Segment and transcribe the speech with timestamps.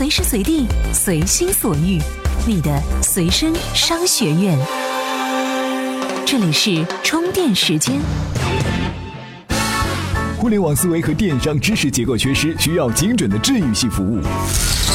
[0.00, 1.98] 随时随地，随心所欲，
[2.46, 2.70] 你的
[3.02, 4.58] 随身商学院。
[6.24, 8.00] 这里是充电时间。
[10.38, 14.22] 互联网思维和电商知识结构缺失，需要精准的治愈系服务。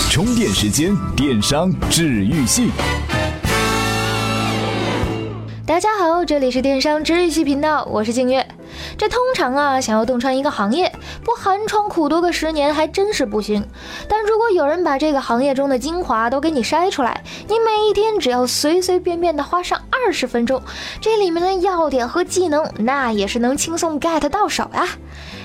[0.10, 2.72] 充电时间，电商治愈系。
[5.68, 8.44] 大家好，这里是电商治愈系频道，我是静月。
[8.98, 10.92] 这通常啊，想要洞穿一个行业，
[11.24, 13.68] 不寒窗苦读个十年还真是不行。
[14.08, 20.62] 但如果有人把这个行业中的精华都给你筛出来，你每一天只要随随便便的花上二十分钟，
[21.02, 24.88] 这里面的要点和技能，那也是能轻松 get 到手呀。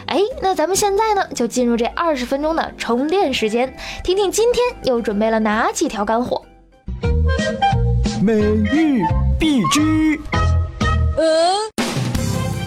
[0.06, 6.42] 哎，那咱们现在呢，就进入这二十分钟的充电时间，听听今天又准备了哪几条干货。
[8.22, 9.02] 每日
[9.38, 10.18] 必知。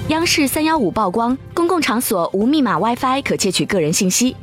[0.10, 4.36] 央视三幺五曝光，公共场所无密码 WiFi 可窃取个人信息。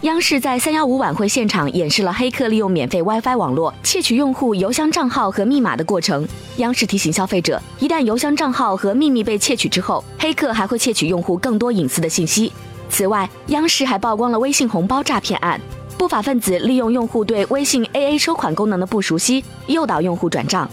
[0.00, 6.26] 央视在三幺五晚会现场演示了黑客利用免费 WiFi 网络窃取用户邮箱账号和密码的过程。
[6.56, 12.50] 央视提醒消费者，一旦邮箱账号和秘密被窃取之后，黑客还会窃取用户更多隐私的信息。
[12.88, 15.60] 此外，央视还曝光了微信红包诈骗案，
[15.98, 20.66] 不法分子利用用户对微信 AA 收款功能的不熟悉，诱导用户转账。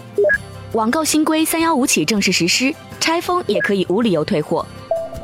[0.74, 4.66] 网购新规三幺五起正式实施，拆封也可以无理由退货。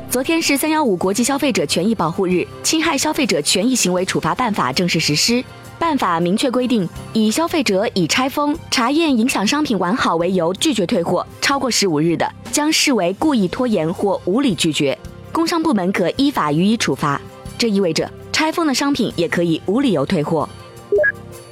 [0.08, 5.44] 昨天是三幺五国际消费者权益保护日，侵害消费者权益行为处罚办法正式实施。
[5.76, 14.96] 办法明确规定，以消费者以拆封、查验影响商品完好为由拒绝退货超过十五日的，将视为故意拖延或无理拒绝，
[15.32, 17.20] 工商部门可依法予以处罚。
[17.58, 20.48] 这意味着拆封的商品也可以无理由退货。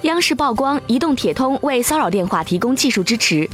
[0.02, 3.48] 央视曝光，移动、铁通为骚扰电话提供技术支持。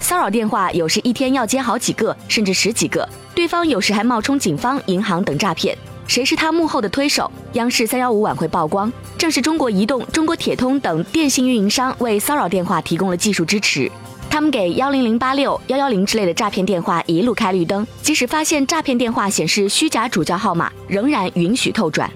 [0.00, 5.76] 骚扰电话有时一天要接好几个，甚至十几个，对方有时还冒充警方、银行等诈骗。
[6.06, 7.30] 谁是他幕后的推手？
[7.52, 13.90] 央视三幺五晚会曝光，正是中国移动、中国铁通等电信运营商为骚扰电话提供了技术支持。
[14.30, 22.10] 他们给幺零零八六、幺幺零之类的诈骗电话一路开绿灯，即使发现诈骗电话显示虚假主叫号码，仍然允许透转。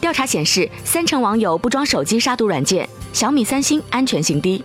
[0.00, 4.64] 调查显示，三成网友不装手机杀毒软件，小米、三星安全性低。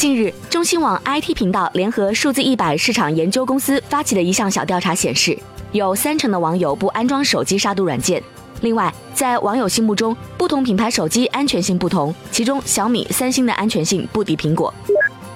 [0.00, 5.38] 近日，中新网 IT 频道联合数字一百市场研究公司发起的一项小调查显示，
[5.72, 8.22] 有三成的网友不安装手机杀毒软件。
[8.62, 14.72] 另外，在网友心目中，不同品牌手机安全性不同，其中小米、三星的安全性不敌苹果。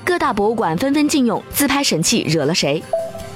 [0.03, 2.83] 各大博物馆纷纷禁用自拍神器，惹了谁？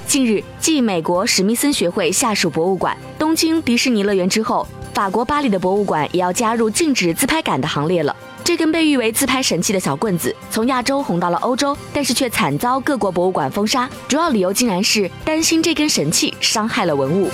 [0.07, 8.15] 近日，继美国史密森学会下属博物馆、东京迪士尼乐园之后，法国巴黎的博物馆也要加入禁止自拍杆的行列了。
[8.49, 13.87] 这根被誉为自拍神器的小棍子，从亚洲红到了欧洲，但是却惨遭各国博物馆封杀。
[14.07, 17.29] 主要理由竟然是担心这根神器伤害了文物。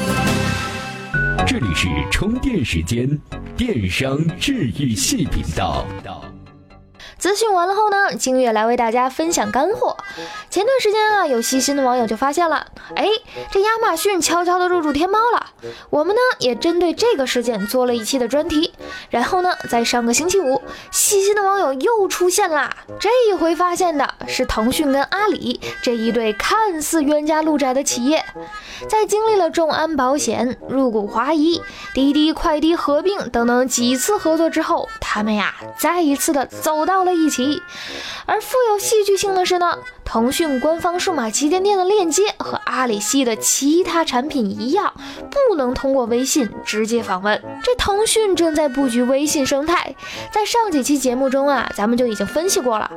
[1.47, 3.17] 这里是充电时间，
[3.55, 5.85] 电商治愈系频道。
[7.17, 9.97] 资讯完了后呢，金月来为大家分享干货。
[10.49, 13.07] 前段时间啊，有细心的网友就发现了，哎，
[13.51, 15.47] 这亚马逊悄悄的入驻天猫了。
[15.89, 18.73] 我们呢也针对这个事件做了一期的专题。
[19.09, 20.61] 然后呢，在上个星期五，
[20.91, 22.69] 细心的网友又出现啦。
[22.99, 28.23] 这一回发现的是腾讯跟阿里这一对看似冤家路窄的企业，
[28.89, 31.61] 在经历了众安保险、入股华谊、
[31.93, 37.15] 滴滴快滴合并等等几次合作之后，他们呀再一次的走到了。
[37.15, 37.63] 一起，
[38.25, 44.93] 而富有戏剧性的是呢，腾讯官方数码旗舰店的链接和阿里系的其他产品一样，
[45.29, 47.41] 不能通过微信直接访问。
[47.61, 49.95] 这腾讯正在布局微信生态，
[50.31, 52.89] 在上几期节目中啊，咱们就已经分析过了。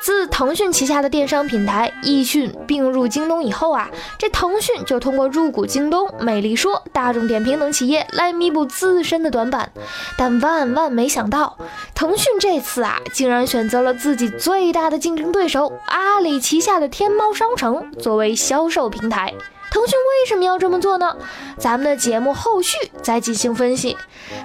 [0.00, 9.72] 自腾讯旗下的电商平台易迅并入京东以后啊，这腾讯就通过入股京东、美丽说、大众点评等企业来弥补自身的短板，
[10.16, 11.56] 但万万没想到，
[11.94, 13.42] 腾讯这次啊，竟然。
[13.52, 19.32] 选择了自己最大的竞争对手阿里旗下的天猫商城作为销售平台。
[19.70, 21.16] 腾讯为什么要这么做呢？
[21.56, 23.96] 咱们的节目后续再进行分析。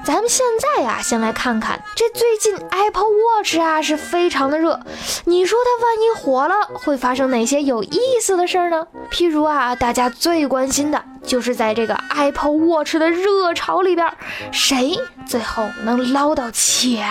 [0.05, 4.79] 咱们现在呀，先来看看这最近 Apple Watch 啊是非常的热。
[5.25, 8.87] 你说它万一火了，会发生哪些有意思的事儿呢？
[9.11, 14.09] 譬如啊，大家最关心的就是在这个 Apple Watch 的热潮里边，
[14.53, 14.97] 谁
[15.27, 17.03] 最后能捞到钱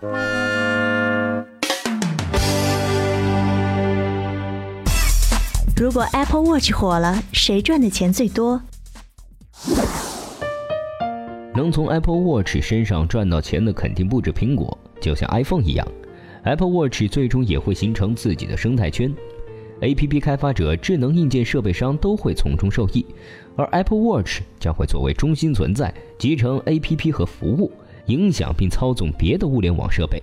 [0.00, 0.55] 呢？
[5.78, 8.62] 如果 Apple Watch 火了，谁赚的钱最多？
[11.54, 15.86] 能从 Apple Watch 身上赚到钱的肯定不止苹果，就像 iPhone 一样
[16.44, 19.14] ，Apple Watch 最终也会形成自己的生态圈。
[19.82, 23.04] APP 开发者、智能硬件设备商都会从中受益，
[23.54, 27.70] 而 Apple Watch 将会作为中心存在，集成 APP 和服务，
[28.06, 30.22] 影响并操纵别的物联网设备。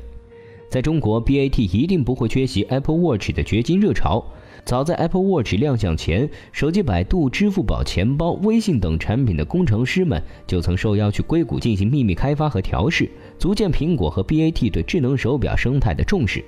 [0.68, 4.26] 在中国，BAT 一定不会缺席 Apple Watch 的掘金热潮。
[4.65, 16.44] 早在 Apple Watch 亮相前，手机百度、支付宝、钱包、微信等产品的工程师们就曾受邀去硅谷进行秘密开发和调试，足见苹果和 BAT 对智能手表生态的重视。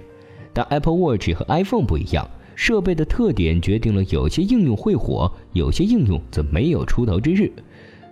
[0.53, 2.25] 但 Apple Watch 和 iPhone 不一样，
[2.55, 7.51] 设备的特点决定了有些应用会火，有些应用则没有出头之日。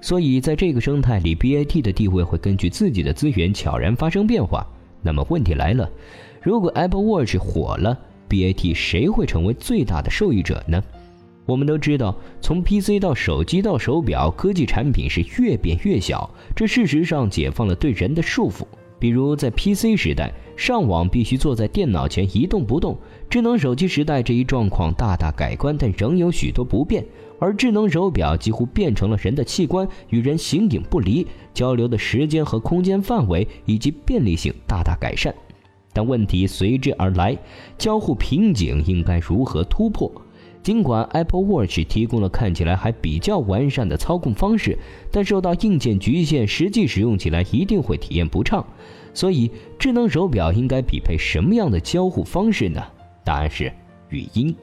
[0.01, 4.67] 所以在这个生态里，BAT 的地位会根据自己的资源悄然发生变化。
[5.01, 5.89] 那么问题来了，
[6.41, 7.97] 如果 Apple Watch 火了
[8.33, 10.81] ，BAT 谁会成为最大的受益者呢？
[11.45, 18.63] 我们都知道，从 PC 到手机到手表，科技产品是越变越小，这事实上解放了对人的束缚。
[18.97, 22.95] 比如在 PC 时代，上网必须坐在电脑前一动不动；
[23.29, 27.05] 智能手机时代，这一状况大大改观，但仍有许多不便。
[27.37, 35.35] 而智能手表几乎变成了人的器官，与人形影不离，交流的时间和空间范围以及便利性大大改善。
[35.93, 37.37] 但问题随之而来，
[37.77, 40.11] 交互瓶颈应该如何突破？
[40.61, 44.79] 尽管 Apple Watch 提供了看起来还比较完善的操控方式，
[45.11, 48.65] 但受到硬件局限，实际使用起来一定会体验不畅。
[49.13, 52.81] 所以，智能手表应该匹配什么样的交互方式呢？
[53.25, 53.71] 答案是
[54.09, 54.55] 语音。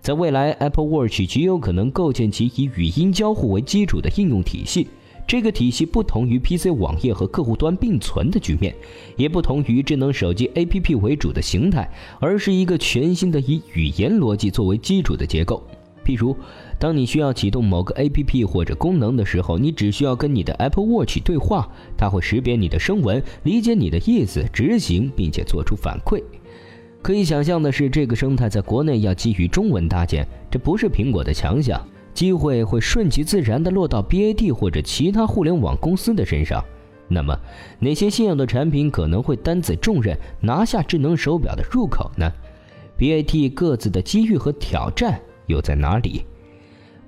[0.00, 4.86] 在未来，Apple Watch 极有可能构建起以语音交互为基础的应用体系。
[5.26, 8.74] 这个体系不同于 PC 网页和客户端并存的局面，
[9.16, 11.90] 也不同于智能手机 APP 为主的形态，
[12.20, 15.62] 而是一个全新的以语言逻辑作为基础的结构。
[16.04, 16.36] 譬如，
[16.78, 21.66] 当你需要启动某个 APP 或者功能的时候，你只需要跟你的 Apple Watch 对话，
[21.96, 26.22] 它会识别你的声纹，理解你的意思，执行并且做出反馈。
[27.00, 31.82] 可以想象的是，这个生态在国内要基于中文搭建，这不是苹果的强项。
[32.14, 36.64] 机会会顺其自然地落到 BAT 或者其他互联网公司的身上。
[37.08, 37.38] 那么，
[37.80, 42.32] 哪些现有的产品可能会担此重任，拿下智能手表的入口呢
[42.96, 46.24] ？BAT 各自的机遇和挑战又在哪里？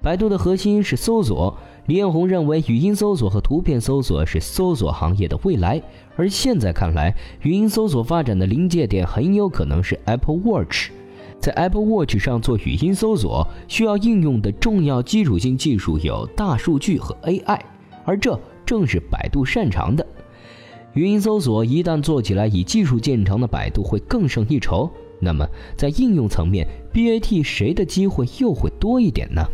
[0.03, 1.57] 百度的核心是搜索，
[1.87, 5.83] 李彦宏认为语音搜索和图片搜索是搜索行业的未来。
[6.17, 10.91] 而现在看来，语音搜索发展的临界点很有可能是 Apple Watch。
[11.39, 17.61] 在 Apple Watch 上做语音搜索，需要应用的重要基础性技术有大数据和 AI，
[18.05, 20.05] 而这正是百度擅长的。
[20.95, 24.91] 语音搜索一旦做起来，以技术见长的百度会更胜一筹。
[25.21, 25.47] 那么，
[25.77, 29.47] 在应用层面，BAT 谁的机会又会多一点呢？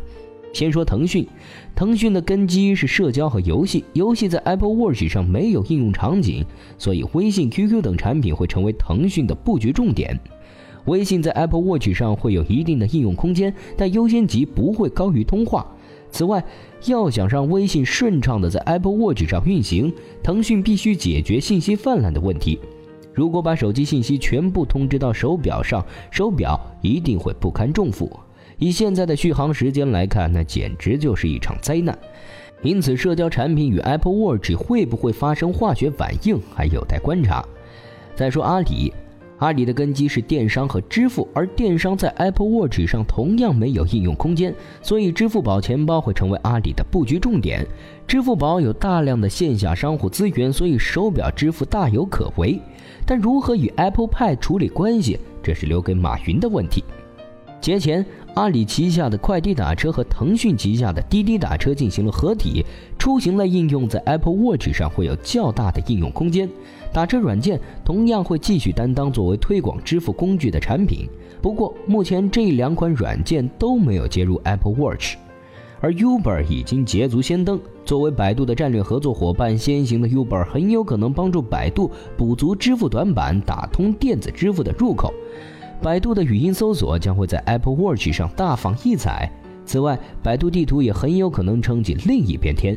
[0.53, 1.27] 先说腾讯，
[1.75, 6.45] 腾讯的根基是社交和游戏，游戏在 Apple Watch 上没有应用场景，
[6.79, 10.19] 所以微信、QQ 等产品会成为腾讯的布局重点。
[10.87, 15.67] 微信在 Apple Watch 上会有一定的应用空间，但优先级不会高于通话。
[16.11, 16.45] 此外，
[16.87, 19.93] 要想让微信顺畅地在 Apple Watch 上运行，
[20.23, 22.59] 腾讯必须解决信息泛滥的问题。
[23.15, 28.11] 如果把手机信息全部通知到手表上，手表一定会不堪重负。
[28.59, 31.97] 以现在的续航时间来看，那简直就是一场灾难。
[32.63, 37.45] 因此，社交产品与 Apple Watch 会不会发生化学反应，还有待观察。
[38.15, 38.93] 再说阿里。
[39.43, 47.67] 阿里的根基是电商和支付，而电商在 Apple Watch 上同样没有应用空间，所以支付宝钱包会成为阿里的布局重点。
[48.07, 52.61] 支付宝有大量的线下商户资源，所以手表支付大有可为。
[53.05, 56.85] 但如何与 Apple Pay 处理关系，这是留给马云的问题。
[57.61, 62.65] 节前，阿里旗下的快滴打车和腾讯旗下的滴滴打车进行了合体，
[62.99, 66.49] 出行类应用在 Apple Watch 上会有较大的应用空间。
[66.95, 71.07] 打车软件同样会继续担当作为推广支付工具的产品，
[71.43, 75.17] 不过目前这两款软件都没有接入 Apple Watch，
[75.81, 77.61] 而 Uber 已经捷足先登。
[77.85, 85.13] 作为百度的战略合作伙伴，先行的 Uber 很有可能帮助百度补足支付短板，打通电子支付的入口。
[85.83, 89.29] 百度的语音搜索将会在 Apple Watch 上大放异彩。
[89.67, 92.75] 此外，百度地图也很有可能撑起另一片天。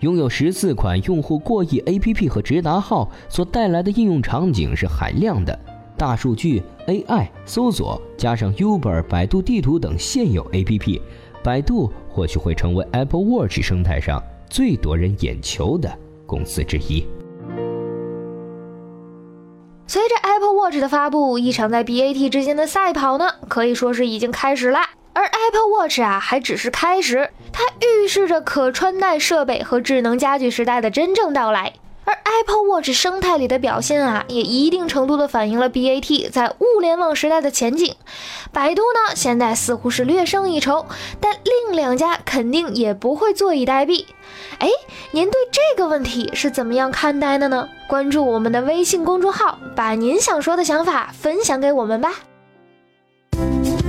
[0.00, 5.58] 拥有十四款用户过亿 APP 和直达号所带来的应用场景是海量的，
[5.96, 11.00] 大数据、AI、搜索，加上 Uber、百度地图等现有 APP，
[11.42, 15.90] 百度或许会成为 Apple Watch 生态上最夺人眼球的
[16.24, 17.04] 公司之一。
[20.68, 24.80] Watch 的发布，一场在 BAT 之间的赛跑呢，可以说是已经开始了。
[25.14, 31.72] 而 Apple Watch 啊，还只是开始，它预示着可穿戴设备和智能家居时代的真正到来。
[32.08, 37.94] 而 Apple Watch 生态里的表现啊，也一定程度的反映了 BAT 在物联网时代的前景。
[38.50, 40.86] 百度呢，现在似乎是略胜一筹，
[41.20, 44.06] 但另两家肯定也不会坐以待毙。
[44.58, 44.70] 哎，
[45.10, 47.68] 您对这个问题是怎么样看待的呢？
[47.86, 52.14] 关注我们的微信公众号，把您想说的想法分享给我们吧。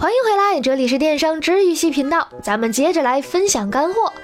[0.00, 4.14] 欢迎回来，这里是电商治愈系频道，咱们接着来分享干货。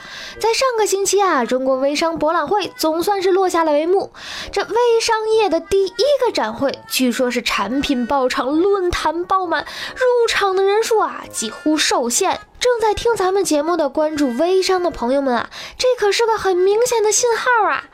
[0.41, 4.11] 在上个星期啊，中国微商博览会总算是落下了帷幕。
[4.51, 5.91] 这微商业的第一
[6.25, 12.41] 个展会，据说是产品爆场，论坛爆满，入场的人数啊几乎受限。
[12.59, 17.85] 正在听咱们节目的关注微商的朋友们啊，这可是个很明显的信号啊！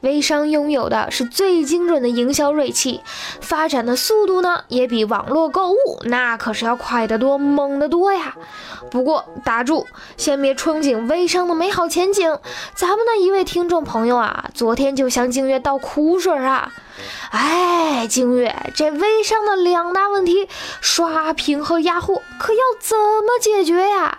[0.00, 3.00] 微商拥有的是最精准的营销锐气，
[3.40, 8.34] 发展的速度呢也比网络购物那可是要快得多、猛得多呀。
[8.90, 12.38] 不过打住，先别憧憬微商的美好前景。
[12.74, 16.72] 咱们的一位听众朋友啊，昨天就向静月倒苦水啊！
[17.30, 20.48] 哎，静月，这微商的两大问题，
[20.80, 24.18] 刷屏和压货，可要怎么解决呀？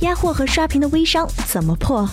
[0.00, 2.08] 压货和刷屏的微商怎么破？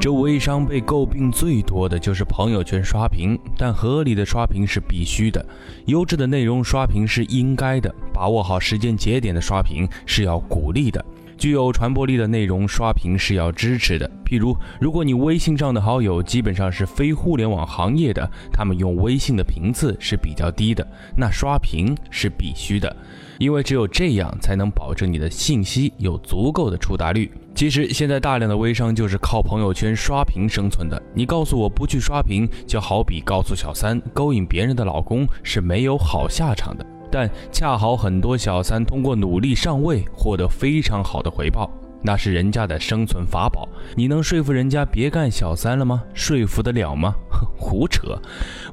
[0.00, 5.44] 这微商被诟病最多的就是朋友圈刷屏，但合理的刷屏是必须的，
[5.86, 11.04] 优质的内容刷屏是应该的，把握好时间节点的刷屏是要鼓励的，
[11.42, 14.08] 具有传播力的内容刷屏是要支持的。
[14.24, 22.96] 譬如，如果你微信上的好友基本上是非互联网行业的，他们用微信的频次是比较低的，那刷屏是必须的。
[23.40, 27.28] 因为只有这样才能保证你的信息有足够的触达率。
[27.56, 31.02] 其实现在大量的微商就是靠朋友圈刷屏生存的。
[31.12, 36.86] 你告诉我不去刷屏，就好比告诉小三勾引别人的老公是没有好下场的。
[37.12, 41.70] 但恰好很多小三通过努力上位，获得非常好的回报。
[42.04, 46.02] 那是人家的生存法宝，你能说服人家别干小三了吗？
[46.14, 47.14] 说服得了吗？
[47.56, 48.18] 胡扯！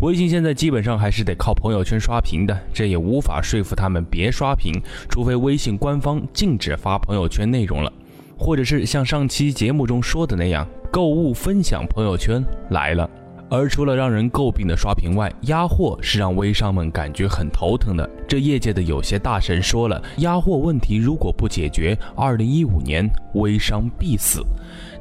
[0.01, 7.93] 微信现在基本上还是得靠朋友圈刷屏的，这也无法说服他们别刷屏，除非微信官方禁止发朋友圈内容了，
[8.35, 13.07] 或者是像上期节目中说的那样，购物分享朋友圈来了。
[13.49, 18.07] 而除了让人诟病的刷屏外，压货是让微商们感觉很头疼的。
[18.27, 24.45] 这业界的有些大神说了，压货问题如果不解决，二零一五年微商必死。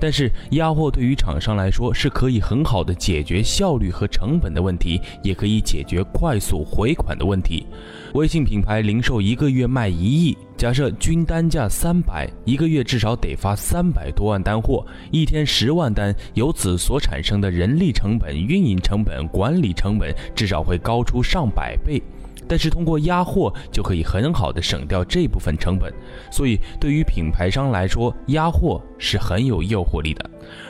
[0.00, 7.67] 但是压货对于厂商来说是可以很好的解决效率和成本的问题，也可以解决快速回款的问题。
[8.14, 22.03] 微信品牌零售一个月卖一亿，假设均单价三百，一个月至少得发三百多万单货，一天十万单，由此所产生的人力成本、运营成本、管理成本至少会高出上百倍。
[22.49, 25.95] 但是通过压货就可以很好的省掉这部分成本，
[26.29, 30.25] 所以对于品牌商来说，压货是很有诱惑力的；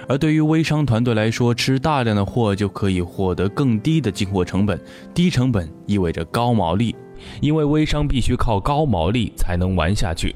[0.07, 4.79] 而对于微商团队来说，吃大量的货就可以获得更低的进货成本，
[5.15, 6.95] 低成本意味着高毛利，
[7.41, 10.35] 因为微商必须靠高毛利才能玩下去。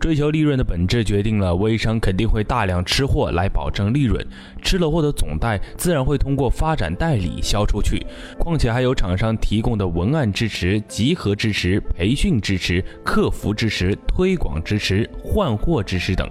[0.00, 4.24] 追求利润的本质决定了微商肯定会大量吃货来保证利润，
[4.62, 8.06] 吃了货的总代自然会通过发展代理销出去，
[8.38, 16.30] 况且还有厂商提供的文案支持、集合支持、培训支持、客服支持、推广支持、换货支持等。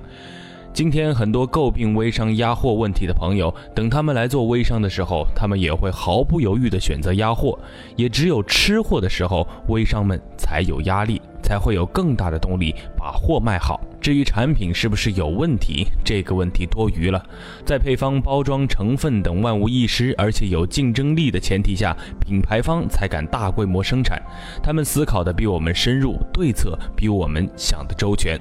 [0.78, 7.58] 今天很多诟病微商压货问题的朋友，等他们来做微商的时候，他们也会毫不犹豫地选择压货。
[7.96, 11.20] 也只有吃货的时候，微商们才有压力。
[11.42, 13.80] 才会有更大的动力把货卖好。
[14.02, 17.26] 至于产品是不是有问题，这个问题多余了。
[17.66, 24.22] 在配方、包装、成分等万无一失，而且有竞争力的前提下，品牌方才敢大规模生产。
[24.62, 28.38] 他们思考的比我们深入，对策比我们想的周全。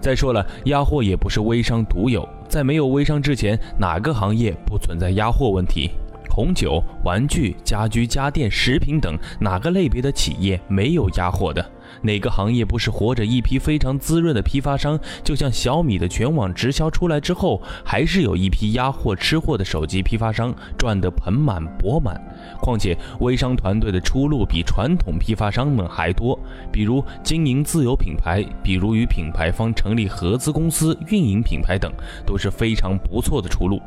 [0.00, 5.90] 再说了，压货也不是微商独有，在没有微商之前，哪个行业不存在压货问题？
[6.30, 11.64] 红酒、玩具、家居家电、食品等哪个类别的企业没有压货的？
[12.00, 14.98] 哪个行业不是活着一批非常滋润的批发商？
[15.22, 22.20] 就像小米的全网直销出来之后，还是有一批压货吃货的手机批发商赚得盆满钵满。
[22.60, 26.38] 况且微商团队的出路比传统批发商们还多，
[26.72, 31.92] 比如经营自有品牌，比如与品牌方成立合资公司运营品牌等，
[32.26, 33.80] 都是非常不错的出路。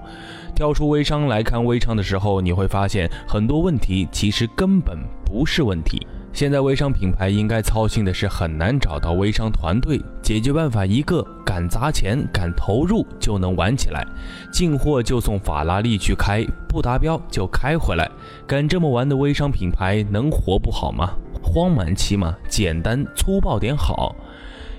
[0.53, 6.05] 跳出微商来看微商的时候，你会发现很多问题其实根本不是问题。
[6.35, 14.05] 现在微商品牌应该操心的是很难找到微商团队，解决办法一个：敢砸钱、敢投入就能玩起来，
[14.51, 18.11] 进货就送法拉利去开，不达标就开回来。
[18.45, 21.13] 敢这么玩的微商品牌能活不好吗？
[21.41, 22.35] 荒蛮期嘛？
[22.49, 24.13] 简单粗暴点好。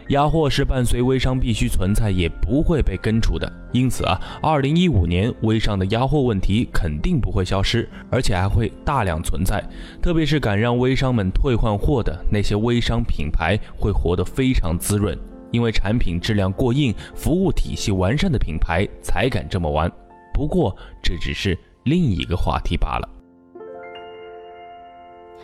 [0.08, 3.50] 压货是伴随微商必须存在，也不会被根除的。
[3.72, 9.62] 因此啊，二零一五年微商的压货问题肯定不会消失，而且还会大量存在。
[10.00, 15.18] 特别是敢让微商们退换货的那些微商品牌，会活得非常滋润，
[15.50, 19.90] 因为产品质量过硬、服务体系完善的品牌才敢这么玩。
[20.32, 23.08] 不过这只是另一个话题罢了。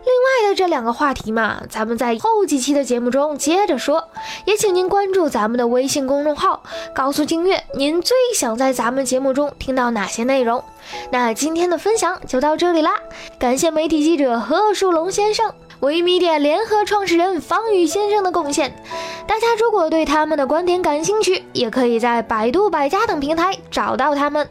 [0.05, 4.09] 另外这两个话题嘛，咱们在后几期的节目中接着说。
[4.45, 6.63] 也请您关注咱们的微信公众号，
[6.95, 10.63] 告诉金月您最想在咱们节目中听到哪些内容。
[11.11, 12.95] 那今天的分享就到这里啦，
[13.39, 18.75] 感谢媒体记者何树龙先生、微米点联合创始人方宇先生的贡献。
[19.27, 24.49] 大家如果对他们的观点感兴趣，也可以在百度百家等平台找到他们。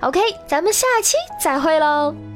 [0.00, 2.33] OK，咱们下期再会喽。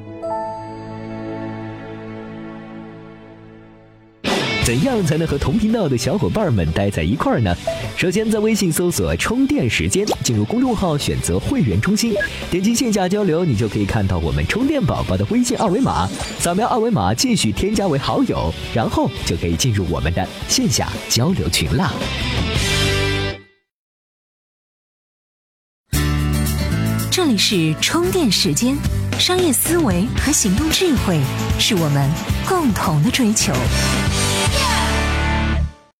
[4.68, 7.56] 怎样才能和同频道的小伙伴们待在一块儿呢？
[7.96, 12.12] 首先，在微信搜索“充电时间”，进入公众号，选择会员中心，
[12.50, 16.06] 点击线下交流，你就可以看到我们充电宝宝的微信二维码，
[16.38, 21.90] 扫描二维码继续添加为好友，然后就可以进入我们的线下交流群啦。
[27.10, 28.76] 这里是充电时间，
[29.18, 31.18] 商业思维和行动智慧
[31.58, 32.10] 是我们
[32.46, 33.50] 共同的追求。